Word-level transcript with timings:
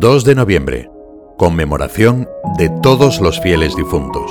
2 0.00 0.22
de 0.22 0.36
noviembre. 0.36 0.90
Conmemoración 1.36 2.28
de 2.56 2.70
todos 2.84 3.20
los 3.20 3.40
fieles 3.40 3.74
difuntos. 3.74 4.30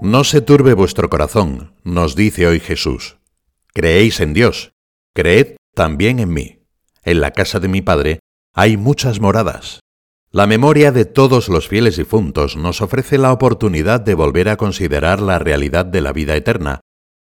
No 0.00 0.22
se 0.22 0.40
turbe 0.40 0.74
vuestro 0.74 1.10
corazón, 1.10 1.74
nos 1.82 2.14
dice 2.14 2.46
hoy 2.46 2.60
Jesús. 2.60 3.18
Creéis 3.74 4.20
en 4.20 4.32
Dios, 4.32 4.72
creed 5.12 5.56
también 5.74 6.20
en 6.20 6.32
mí. 6.32 6.62
En 7.02 7.20
la 7.20 7.32
casa 7.32 7.58
de 7.58 7.66
mi 7.66 7.82
Padre 7.82 8.20
hay 8.54 8.76
muchas 8.76 9.18
moradas. 9.18 9.80
La 10.30 10.46
memoria 10.46 10.92
de 10.92 11.04
todos 11.04 11.48
los 11.48 11.66
fieles 11.66 11.96
difuntos 11.96 12.56
nos 12.56 12.80
ofrece 12.80 13.18
la 13.18 13.32
oportunidad 13.32 14.00
de 14.00 14.14
volver 14.14 14.48
a 14.48 14.56
considerar 14.56 15.20
la 15.20 15.40
realidad 15.40 15.84
de 15.84 16.00
la 16.00 16.12
vida 16.12 16.36
eterna 16.36 16.80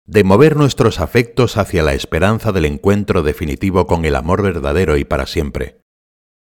de 0.09 0.23
mover 0.23 0.55
nuestros 0.55 0.99
afectos 0.99 1.55
hacia 1.55 1.83
la 1.83 1.93
esperanza 1.93 2.51
del 2.51 2.65
encuentro 2.65 3.21
definitivo 3.21 3.85
con 3.85 4.05
el 4.05 4.15
amor 4.15 4.41
verdadero 4.41 4.97
y 4.97 5.05
para 5.05 5.27
siempre. 5.27 5.81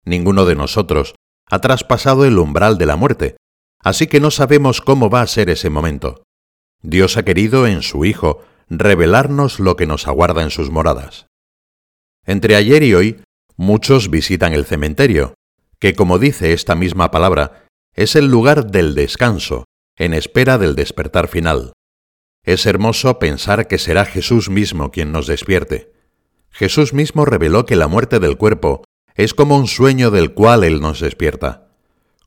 Ninguno 0.06 0.46
de 0.46 0.54
nosotros 0.54 1.16
ha 1.50 1.62
traspasado 1.62 2.26
el 2.26 2.38
umbral 2.38 2.78
de 2.78 2.86
la 2.86 2.96
muerte, 2.96 3.38
así 3.80 4.06
que 4.06 4.20
no 4.20 4.30
sabemos 4.30 4.82
cómo 4.82 5.10
va 5.10 5.22
a 5.22 5.28
ser 5.28 5.50
ese 5.50 5.72
momento. 5.72 6.22
Dios 6.84 7.18
ha 7.18 7.26
querido 7.26 7.66
en 7.66 7.82
su 7.82 8.06
Hijo 8.06 8.44
revelarnos 8.70 9.60
lo 9.60 9.76
que 9.76 9.88
nos 9.88 10.08
aguarda 10.08 10.44
en 10.44 10.52
sus 10.52 10.70
moradas. 10.70 11.26
Entre 12.24 12.56
ayer 12.56 12.84
y 12.84 12.94
hoy, 12.94 13.24
muchos 13.58 14.12
visitan 14.12 14.54
el 14.54 14.66
cementerio, 14.66 15.34
que 15.80 15.96
como 15.96 16.20
dice 16.20 16.54
esta 16.54 16.76
misma 16.76 17.10
palabra, 17.10 17.66
es 17.96 18.16
el 18.16 18.28
lugar 18.28 18.68
del 18.68 18.94
descanso, 18.94 19.66
en 19.98 20.14
espera 20.14 20.60
del 20.60 20.76
despertar 20.76 21.28
final. 21.28 21.74
Es 22.46 22.68
hermoso 22.68 23.18
pensar 23.18 23.68
que 23.68 23.80
será 23.80 24.06
Jesús 24.06 24.50
mismo 24.52 24.92
quien 24.92 25.12
nos 25.12 25.26
despierte. 25.26 25.92
Jesús 26.52 26.94
mismo 26.94 27.26
reveló 27.26 27.66
que 27.66 27.76
la 27.76 27.88
muerte 27.88 28.20
del 28.20 28.38
cuerpo 28.38 28.84
es 29.16 29.34
como 29.34 29.58
un 29.58 29.68
sueño 29.68 30.12
del 30.12 30.34
cual 30.34 30.64
Él 30.64 30.80
nos 30.80 31.00
despierta. 31.00 31.68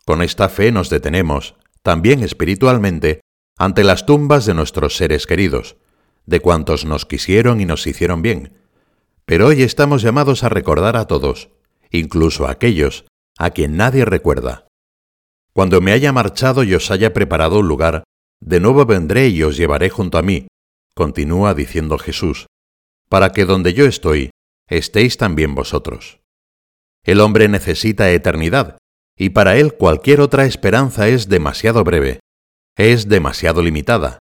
Con 0.04 0.20
esta 0.20 0.48
fe 0.48 0.72
nos 0.72 0.90
detenemos, 0.90 1.54
también 1.82 2.24
espiritualmente, 2.24 3.20
ante 3.56 3.84
las 3.84 4.06
tumbas 4.06 4.44
de 4.44 4.54
nuestros 4.54 4.96
seres 4.96 5.26
queridos, 5.26 5.76
de 6.26 6.40
cuantos 6.40 6.84
nos 6.84 7.06
quisieron 7.06 7.60
y 7.60 7.64
nos 7.64 7.86
hicieron 7.86 8.20
bien. 8.20 8.58
Pero 9.24 9.46
hoy 9.46 9.62
estamos 9.62 10.02
llamados 10.02 10.42
a 10.42 10.48
recordar 10.48 10.96
a 10.96 11.06
todos, 11.06 11.50
incluso 11.90 12.46
a 12.46 12.50
aquellos 12.50 13.04
a 13.38 13.50
quien 13.50 13.76
nadie 13.76 14.04
recuerda. 14.04 14.66
Cuando 15.52 15.80
me 15.80 15.92
haya 15.92 16.12
marchado 16.12 16.64
y 16.64 16.74
os 16.74 16.90
haya 16.90 17.12
preparado 17.12 17.60
un 17.60 17.68
lugar, 17.68 18.02
de 18.40 18.60
nuevo 18.60 18.86
vendré 18.86 19.28
y 19.28 19.42
os 19.42 19.56
llevaré 19.56 19.90
junto 19.90 20.18
a 20.18 20.22
mí, 20.22 20.46
continúa 20.94 21.54
diciendo 21.54 21.98
Jesús, 21.98 22.46
para 23.08 23.32
que 23.32 23.44
donde 23.44 23.74
yo 23.74 23.86
estoy, 23.86 24.30
estéis 24.68 25.16
también 25.16 25.54
vosotros. 25.54 26.20
El 27.04 27.20
hombre 27.20 27.48
necesita 27.48 28.10
eternidad, 28.10 28.78
y 29.16 29.30
para 29.30 29.56
él 29.56 29.74
cualquier 29.74 30.20
otra 30.20 30.44
esperanza 30.44 31.08
es 31.08 31.28
demasiado 31.28 31.82
breve, 31.84 32.20
es 32.76 33.08
demasiado 33.08 33.62
limitada. 33.62 34.18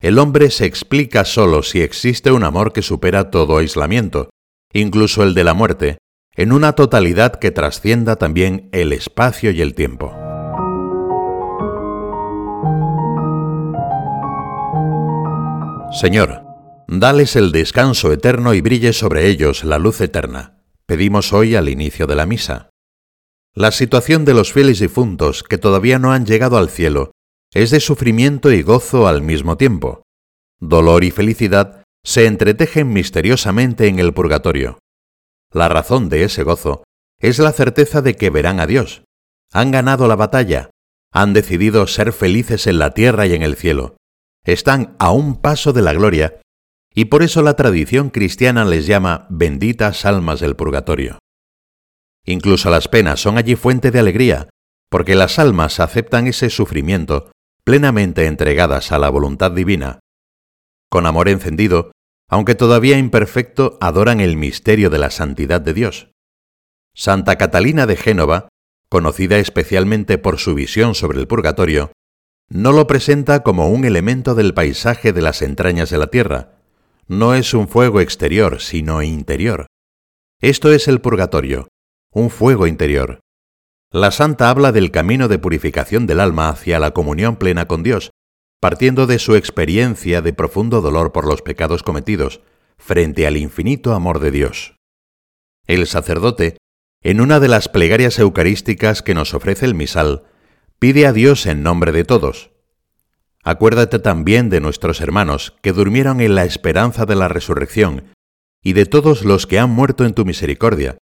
El 0.00 0.18
hombre 0.18 0.50
se 0.50 0.64
explica 0.64 1.24
solo 1.24 1.62
si 1.62 1.80
existe 1.80 2.32
un 2.32 2.42
amor 2.42 2.72
que 2.72 2.82
supera 2.82 3.30
todo 3.30 3.58
aislamiento, 3.58 4.30
incluso 4.72 5.22
el 5.22 5.34
de 5.34 5.44
la 5.44 5.54
muerte, 5.54 5.98
en 6.34 6.52
una 6.52 6.72
totalidad 6.72 7.34
que 7.34 7.50
trascienda 7.50 8.16
también 8.16 8.68
el 8.72 8.92
espacio 8.92 9.50
y 9.50 9.60
el 9.60 9.74
tiempo. 9.74 10.31
Señor, 15.92 16.42
dales 16.88 17.36
el 17.36 17.52
descanso 17.52 18.12
eterno 18.12 18.54
y 18.54 18.62
brille 18.62 18.94
sobre 18.94 19.28
ellos 19.28 19.62
la 19.62 19.78
luz 19.78 20.00
eterna. 20.00 20.64
Pedimos 20.86 21.34
hoy 21.34 21.54
al 21.54 21.68
inicio 21.68 22.06
de 22.06 22.16
la 22.16 22.24
misa. 22.24 22.70
La 23.54 23.70
situación 23.72 24.24
de 24.24 24.32
los 24.32 24.54
fieles 24.54 24.78
difuntos 24.78 25.42
que 25.42 25.58
todavía 25.58 25.98
no 25.98 26.12
han 26.12 26.24
llegado 26.24 26.56
al 26.56 26.70
cielo 26.70 27.12
es 27.52 27.70
de 27.70 27.78
sufrimiento 27.78 28.50
y 28.50 28.62
gozo 28.62 29.06
al 29.06 29.20
mismo 29.20 29.58
tiempo. 29.58 30.02
Dolor 30.58 31.04
y 31.04 31.10
felicidad 31.10 31.84
se 32.02 32.24
entretejen 32.24 32.90
misteriosamente 32.90 33.86
en 33.86 33.98
el 33.98 34.14
purgatorio. 34.14 34.78
La 35.52 35.68
razón 35.68 36.08
de 36.08 36.24
ese 36.24 36.42
gozo 36.42 36.84
es 37.20 37.38
la 37.38 37.52
certeza 37.52 38.00
de 38.00 38.16
que 38.16 38.30
verán 38.30 38.60
a 38.60 38.66
Dios. 38.66 39.04
Han 39.52 39.70
ganado 39.70 40.08
la 40.08 40.16
batalla, 40.16 40.70
han 41.12 41.34
decidido 41.34 41.86
ser 41.86 42.14
felices 42.14 42.66
en 42.66 42.78
la 42.78 42.92
tierra 42.94 43.26
y 43.26 43.34
en 43.34 43.42
el 43.42 43.56
cielo 43.56 43.96
están 44.44 44.96
a 44.98 45.12
un 45.12 45.40
paso 45.40 45.72
de 45.72 45.82
la 45.82 45.92
gloria 45.92 46.40
y 46.94 47.06
por 47.06 47.22
eso 47.22 47.42
la 47.42 47.54
tradición 47.54 48.10
cristiana 48.10 48.64
les 48.64 48.86
llama 48.86 49.26
benditas 49.30 50.04
almas 50.04 50.40
del 50.40 50.56
purgatorio. 50.56 51.18
Incluso 52.24 52.70
las 52.70 52.88
penas 52.88 53.20
son 53.20 53.38
allí 53.38 53.56
fuente 53.56 53.90
de 53.90 53.98
alegría, 53.98 54.48
porque 54.90 55.14
las 55.14 55.38
almas 55.38 55.80
aceptan 55.80 56.26
ese 56.26 56.50
sufrimiento 56.50 57.30
plenamente 57.64 58.26
entregadas 58.26 58.92
a 58.92 58.98
la 58.98 59.08
voluntad 59.08 59.52
divina. 59.52 60.00
Con 60.90 61.06
amor 61.06 61.28
encendido, 61.28 61.92
aunque 62.28 62.54
todavía 62.54 62.98
imperfecto, 62.98 63.78
adoran 63.80 64.20
el 64.20 64.36
misterio 64.36 64.90
de 64.90 64.98
la 64.98 65.10
santidad 65.10 65.60
de 65.60 65.74
Dios. 65.74 66.10
Santa 66.94 67.36
Catalina 67.36 67.86
de 67.86 67.96
Génova, 67.96 68.48
conocida 68.88 69.38
especialmente 69.38 70.18
por 70.18 70.38
su 70.38 70.54
visión 70.54 70.94
sobre 70.94 71.18
el 71.20 71.26
purgatorio, 71.26 71.92
no 72.52 72.72
lo 72.72 72.86
presenta 72.86 73.42
como 73.42 73.70
un 73.70 73.86
elemento 73.86 74.34
del 74.34 74.52
paisaje 74.52 75.14
de 75.14 75.22
las 75.22 75.40
entrañas 75.40 75.88
de 75.88 75.96
la 75.96 76.08
Tierra. 76.08 76.58
No 77.08 77.34
es 77.34 77.54
un 77.54 77.66
fuego 77.66 77.98
exterior, 77.98 78.60
sino 78.60 79.02
interior. 79.02 79.68
Esto 80.38 80.70
es 80.70 80.86
el 80.86 81.00
purgatorio, 81.00 81.68
un 82.12 82.28
fuego 82.28 82.66
interior. 82.66 83.20
La 83.90 84.10
santa 84.10 84.50
habla 84.50 84.70
del 84.70 84.90
camino 84.90 85.28
de 85.28 85.38
purificación 85.38 86.06
del 86.06 86.20
alma 86.20 86.50
hacia 86.50 86.78
la 86.78 86.90
comunión 86.90 87.36
plena 87.36 87.66
con 87.66 87.82
Dios, 87.82 88.10
partiendo 88.60 89.06
de 89.06 89.18
su 89.18 89.34
experiencia 89.34 90.20
de 90.20 90.34
profundo 90.34 90.82
dolor 90.82 91.10
por 91.10 91.26
los 91.26 91.40
pecados 91.40 91.82
cometidos, 91.82 92.42
frente 92.76 93.26
al 93.26 93.38
infinito 93.38 93.94
amor 93.94 94.20
de 94.20 94.30
Dios. 94.30 94.76
El 95.66 95.86
sacerdote, 95.86 96.58
en 97.02 97.22
una 97.22 97.40
de 97.40 97.48
las 97.48 97.70
plegarias 97.70 98.18
eucarísticas 98.18 99.00
que 99.00 99.14
nos 99.14 99.32
ofrece 99.32 99.64
el 99.64 99.74
misal, 99.74 100.24
Pide 100.82 101.06
a 101.06 101.12
Dios 101.12 101.46
en 101.46 101.62
nombre 101.62 101.92
de 101.92 102.02
todos. 102.02 102.50
Acuérdate 103.44 104.00
también 104.00 104.50
de 104.50 104.60
nuestros 104.60 105.00
hermanos 105.00 105.54
que 105.62 105.70
durmieron 105.70 106.20
en 106.20 106.34
la 106.34 106.44
esperanza 106.44 107.06
de 107.06 107.14
la 107.14 107.28
resurrección 107.28 108.12
y 108.64 108.72
de 108.72 108.84
todos 108.84 109.24
los 109.24 109.46
que 109.46 109.60
han 109.60 109.70
muerto 109.70 110.04
en 110.04 110.12
tu 110.12 110.24
misericordia. 110.24 110.98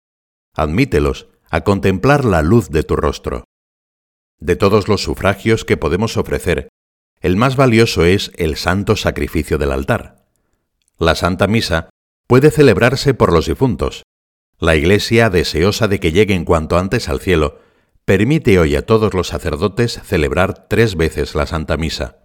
Admítelos 0.53 1.29
a 1.49 1.61
contemplar 1.61 2.25
la 2.25 2.43
luz 2.43 2.69
de 2.69 2.83
tu 2.83 2.95
rostro. 2.95 3.45
De 4.37 4.55
todos 4.55 4.87
los 4.87 5.01
sufragios 5.01 5.65
que 5.65 5.77
podemos 5.77 6.15
ofrecer, 6.15 6.69
el 7.19 7.35
más 7.35 7.55
valioso 7.55 8.05
es 8.05 8.31
el 8.35 8.57
santo 8.57 8.95
sacrificio 8.95 9.57
del 9.57 9.71
altar. 9.71 10.27
La 10.99 11.15
Santa 11.15 11.47
Misa 11.47 11.89
puede 12.27 12.51
celebrarse 12.51 13.15
por 13.15 13.33
los 13.33 13.47
difuntos. 13.47 14.03
La 14.59 14.75
Iglesia, 14.75 15.31
deseosa 15.31 15.87
de 15.87 15.99
que 15.99 16.11
lleguen 16.11 16.45
cuanto 16.45 16.77
antes 16.77 17.09
al 17.09 17.19
cielo, 17.19 17.57
permite 18.05 18.59
hoy 18.59 18.75
a 18.75 18.85
todos 18.85 19.13
los 19.13 19.27
sacerdotes 19.27 19.99
celebrar 20.03 20.67
tres 20.67 20.95
veces 20.95 21.35
la 21.35 21.45
Santa 21.45 21.77
Misa. 21.77 22.17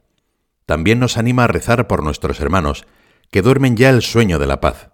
También 0.64 0.98
nos 0.98 1.16
anima 1.16 1.44
a 1.44 1.48
rezar 1.48 1.86
por 1.86 2.02
nuestros 2.02 2.40
hermanos, 2.40 2.86
que 3.30 3.42
duermen 3.42 3.76
ya 3.76 3.90
el 3.90 4.02
sueño 4.02 4.38
de 4.38 4.46
la 4.46 4.60
paz. 4.60 4.90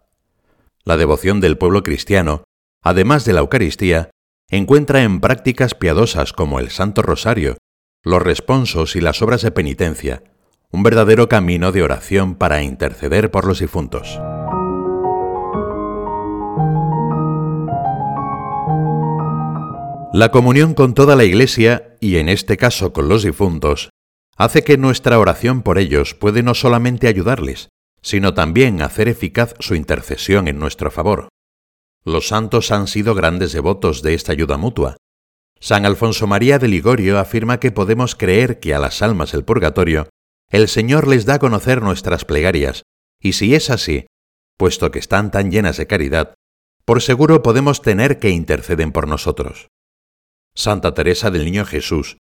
La 0.84 0.96
devoción 0.96 1.40
del 1.40 1.56
pueblo 1.56 1.82
cristiano, 1.82 2.44
además 2.82 3.24
de 3.24 3.32
la 3.32 3.40
Eucaristía, 3.40 4.10
encuentra 4.48 5.02
en 5.02 5.20
prácticas 5.20 5.74
piadosas 5.74 6.32
como 6.32 6.58
el 6.58 6.70
Santo 6.70 7.02
Rosario, 7.02 7.56
los 8.02 8.20
responsos 8.20 8.96
y 8.96 9.00
las 9.00 9.22
obras 9.22 9.42
de 9.42 9.52
penitencia, 9.52 10.24
un 10.70 10.82
verdadero 10.82 11.28
camino 11.28 11.72
de 11.72 11.82
oración 11.82 12.34
para 12.34 12.62
interceder 12.62 13.30
por 13.30 13.46
los 13.46 13.60
difuntos. 13.60 14.18
La 20.14 20.30
comunión 20.30 20.74
con 20.74 20.92
toda 20.92 21.16
la 21.16 21.24
Iglesia, 21.24 21.96
y 21.98 22.16
en 22.16 22.28
este 22.28 22.58
caso 22.58 22.92
con 22.92 23.08
los 23.08 23.22
difuntos, 23.22 23.88
hace 24.36 24.62
que 24.62 24.76
nuestra 24.76 25.18
oración 25.18 25.62
por 25.62 25.78
ellos 25.78 26.14
puede 26.14 26.42
no 26.42 26.52
solamente 26.52 27.08
ayudarles, 27.08 27.70
sino 28.02 28.34
también 28.34 28.82
hacer 28.82 29.08
eficaz 29.08 29.54
su 29.58 29.74
intercesión 29.74 30.48
en 30.48 30.58
nuestro 30.58 30.90
favor. 30.90 31.28
Los 32.04 32.28
santos 32.28 32.72
han 32.72 32.88
sido 32.88 33.14
grandes 33.14 33.52
devotos 33.52 34.02
de 34.02 34.12
esta 34.12 34.32
ayuda 34.32 34.58
mutua. 34.58 34.98
San 35.58 35.86
Alfonso 35.86 36.26
María 36.26 36.58
de 36.58 36.68
Ligorio 36.68 37.18
afirma 37.18 37.58
que 37.58 37.72
podemos 37.72 38.14
creer 38.14 38.60
que 38.60 38.74
a 38.74 38.78
las 38.78 39.00
almas 39.00 39.32
del 39.32 39.44
purgatorio 39.44 40.10
el 40.50 40.68
Señor 40.68 41.08
les 41.08 41.24
da 41.24 41.34
a 41.34 41.38
conocer 41.38 41.80
nuestras 41.80 42.26
plegarias, 42.26 42.82
y 43.18 43.32
si 43.32 43.54
es 43.54 43.70
así, 43.70 44.04
puesto 44.58 44.90
que 44.90 44.98
están 44.98 45.30
tan 45.30 45.50
llenas 45.50 45.78
de 45.78 45.86
caridad, 45.86 46.34
por 46.84 47.00
seguro 47.00 47.42
podemos 47.42 47.80
tener 47.80 48.18
que 48.18 48.28
interceden 48.28 48.92
por 48.92 49.08
nosotros. 49.08 49.68
Santa 50.54 50.94
Teresa 50.94 51.30
del 51.30 51.44
Niño 51.44 51.64
Jesús 51.64 52.18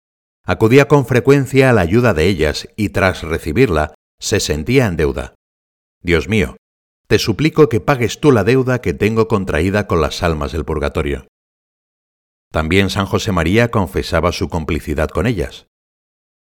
acudía 0.46 0.88
con 0.88 1.06
frecuencia 1.06 1.70
a 1.70 1.74
la 1.74 1.82
ayuda 1.82 2.14
de 2.14 2.26
ellas 2.26 2.68
y 2.76 2.90
tras 2.90 3.24
recibirla 3.24 3.94
se 4.20 4.40
sentía 4.40 4.88
en 4.88 4.98
deuda. 4.98 5.36
Dios 6.02 6.28
mío, 6.28 6.58
te 7.08 7.20
suplico 7.20 7.70
que 7.70 7.80
pagues 7.80 8.20
tú 8.20 8.32
la 8.32 8.44
deuda 8.44 8.82
que 8.82 8.94
tengo 8.94 9.28
contraída 9.28 9.88
con 9.88 10.02
las 10.02 10.24
almas 10.24 10.52
del 10.52 10.66
purgatorio. 10.66 11.28
También 12.52 12.90
San 12.90 13.06
José 13.06 13.32
María 13.32 13.70
confesaba 13.70 14.32
su 14.32 14.50
complicidad 14.50 15.10
con 15.10 15.28
ellas. 15.28 15.68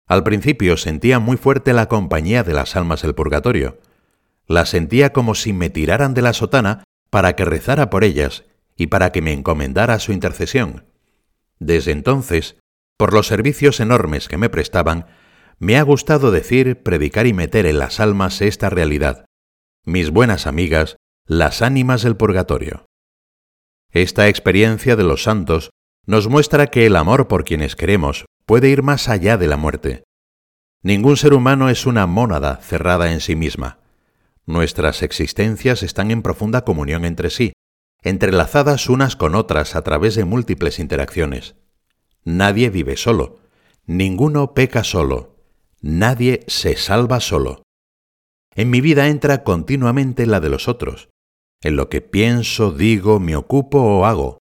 Al 0.08 0.24
principio 0.24 0.78
sentía 0.78 1.20
muy 1.20 1.38
fuerte 1.38 1.74
la 1.74 1.88
compañía 1.88 2.44
de 2.44 2.54
las 2.54 2.76
almas 2.76 3.02
del 3.04 3.16
purgatorio. 3.16 3.80
La 4.48 4.66
sentía 4.66 5.14
como 5.14 5.36
si 5.36 5.54
me 5.54 5.70
tiraran 5.70 6.14
de 6.14 6.22
la 6.22 6.34
sotana 6.34 6.84
para 7.10 7.36
que 7.36 7.46
rezara 7.46 7.90
por 7.90 8.04
ellas 8.04 8.46
y 8.76 8.88
para 8.88 9.12
que 9.12 9.22
me 9.22 9.32
encomendara 9.32 10.00
su 10.00 10.12
intercesión. 10.12 10.91
Desde 11.62 11.92
entonces, 11.92 12.58
por 12.98 13.14
los 13.14 13.28
servicios 13.28 13.80
enormes 13.80 14.28
que 14.28 14.38
me 14.38 14.50
prestaban, 14.50 15.06
me 15.60 15.78
ha 15.78 15.84
gustado 15.84 16.32
decir, 16.32 16.82
predicar 16.82 17.28
y 17.28 17.34
meter 17.34 17.68
en 17.68 17.78
las 17.78 18.00
almas 18.00 18.42
esta 18.42 18.72
realidad, 18.72 19.26
mis 19.86 20.10
buenas 20.10 20.48
amigas, 20.48 20.98
las 21.28 21.62
ánimas 21.62 22.02
del 22.02 22.18
purgatorio. 22.18 22.88
Esta 23.92 24.28
experiencia 24.28 24.96
de 24.96 25.04
los 25.04 25.22
santos 25.22 25.70
nos 26.08 26.28
muestra 26.28 26.68
que 26.68 26.88
el 26.88 26.96
amor 26.96 27.28
por 27.28 27.44
quienes 27.44 27.76
queremos 27.76 28.26
puede 28.48 28.70
ir 28.70 28.82
más 28.82 29.08
allá 29.08 29.38
de 29.38 29.46
la 29.46 29.58
muerte. 29.58 30.04
Ningún 30.82 31.16
ser 31.16 31.36
humano 31.36 31.70
es 31.70 31.86
una 31.86 32.08
mónada 32.08 32.56
cerrada 32.56 33.12
en 33.12 33.20
sí 33.20 33.36
misma. 33.36 33.78
Nuestras 34.48 35.04
existencias 35.04 35.84
están 35.84 36.10
en 36.10 36.24
profunda 36.24 36.62
comunión 36.62 37.06
entre 37.06 37.30
sí, 37.30 37.54
entrelazadas 38.02 38.90
unas 38.90 39.16
con 39.16 39.36
otras 39.36 39.76
a 39.76 39.84
través 39.84 40.16
de 40.16 40.26
múltiples 40.26 40.80
interacciones. 40.80 41.56
Nadie 42.24 42.70
vive 42.70 42.98
solo, 42.98 43.40
ninguno 43.86 44.54
peca 44.54 44.84
solo, 44.84 45.38
nadie 45.82 46.44
se 46.48 46.76
salva 46.76 47.20
solo. 47.20 47.64
En 48.54 48.70
mi 48.70 48.82
vida 48.82 49.08
entra 49.08 49.44
continuamente 49.44 50.26
la 50.26 50.40
de 50.40 50.50
los 50.50 50.68
otros, 50.68 51.10
en 51.62 51.76
lo 51.76 51.90
que 51.90 52.02
pienso, 52.02 52.72
digo, 52.72 53.20
me 53.20 53.36
ocupo 53.36 53.80
o 53.82 54.06
hago. 54.06 54.40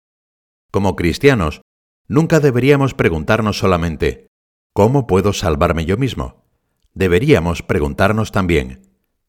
Como 0.72 0.96
cristianos, 0.96 1.62
nunca 2.08 2.40
deberíamos 2.40 2.96
preguntarnos 2.96 3.60
solamente, 3.60 4.28
¿cómo 4.74 5.08
puedo 5.08 5.32
salvarme 5.32 5.86
yo 5.86 5.98
mismo? 5.98 6.44
Deberíamos 6.94 7.62
preguntarnos 7.62 8.32
también, 8.32 8.82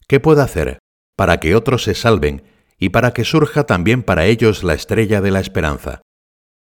¿qué 0.09 0.19
puedo 0.19 0.43
hacer 0.43 0.79
para 1.17 1.39
que 1.39 1.55
otros 1.55 1.85
se 1.85 1.95
salven 1.95 2.43
y 2.85 2.91
para 2.91 3.15
que 3.15 3.25
surja 3.25 3.65
también 3.65 4.03
para 4.03 4.27
ellos 4.27 4.63
la 4.63 4.75
estrella 4.75 5.23
de 5.23 5.31
la 5.31 5.41
esperanza? 5.41 6.03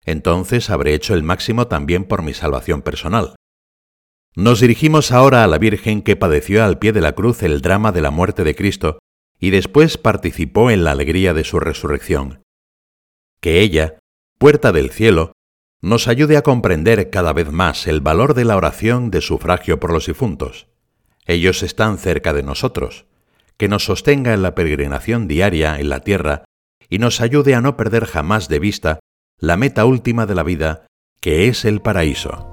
Entonces 0.04 0.70
habré 0.70 0.94
hecho 0.94 1.14
el 1.14 1.24
máximo 1.24 1.66
también 1.66 2.04
por 2.04 2.22
mi 2.22 2.32
salvación 2.32 2.80
personal. 2.82 3.34
Nos 4.36 4.60
dirigimos 4.60 5.10
ahora 5.10 5.42
a 5.42 5.48
la 5.48 5.58
Virgen 5.58 6.00
que 6.00 6.14
padeció 6.14 6.62
al 6.62 6.78
pie 6.78 6.92
de 6.92 7.00
la 7.00 7.16
cruz 7.16 7.42
el 7.42 7.60
drama 7.60 7.90
de 7.90 8.02
la 8.02 8.12
muerte 8.12 8.44
de 8.44 8.54
Cristo 8.54 9.00
y 9.40 9.50
después 9.50 9.98
participó 9.98 10.70
en 10.70 10.84
la 10.84 10.92
alegría 10.92 11.34
de 11.34 11.42
su 11.42 11.58
resurrección. 11.58 12.44
Que 13.40 13.58
ella, 13.58 13.98
puerta 14.38 14.70
del 14.70 14.90
cielo, 14.90 15.32
nos 15.80 16.06
ayude 16.06 16.36
a 16.36 16.42
comprender 16.42 17.10
cada 17.10 17.32
vez 17.32 17.50
más 17.50 17.88
el 17.88 18.00
valor 18.00 18.34
de 18.34 18.44
la 18.44 18.56
oración 18.56 19.10
de 19.10 19.22
sufragio 19.22 19.80
por 19.80 19.92
los 19.92 20.06
difuntos. 20.06 20.68
Ellos 21.26 21.64
están 21.64 21.98
cerca 21.98 22.32
de 22.32 22.44
nosotros, 22.44 23.06
que 23.62 23.68
nos 23.68 23.84
sostenga 23.84 24.34
en 24.34 24.42
la 24.42 24.56
peregrinación 24.56 25.28
diaria 25.28 25.78
en 25.78 25.88
la 25.88 26.00
tierra 26.00 26.42
y 26.90 26.98
nos 26.98 27.20
ayude 27.20 27.54
a 27.54 27.60
no 27.60 27.76
perder 27.76 28.06
jamás 28.06 28.48
de 28.48 28.58
vista 28.58 28.98
la 29.38 29.56
meta 29.56 29.84
última 29.84 30.26
de 30.26 30.34
la 30.34 30.42
vida, 30.42 30.88
que 31.20 31.46
es 31.46 31.64
el 31.64 31.80
paraíso. 31.80 32.51